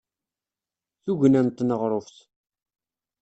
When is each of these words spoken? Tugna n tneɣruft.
Tugna 1.03 1.41
n 1.45 1.47
tneɣruft. 1.51 2.17